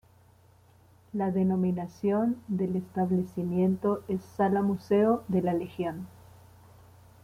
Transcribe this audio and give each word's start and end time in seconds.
La 1.13 1.29
denominación 1.29 2.41
del 2.47 2.75
establecimiento 2.75 4.03
es 4.07 4.23
Sala-museo 4.35 5.23
de 5.27 5.43
la 5.43 5.53
Legión. 5.53 6.07